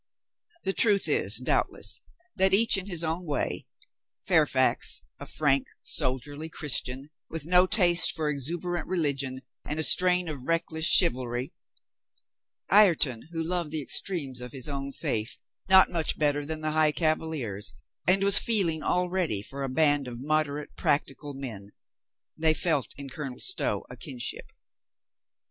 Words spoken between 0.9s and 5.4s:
is, doubtless, that each in his. own way— Fairfax a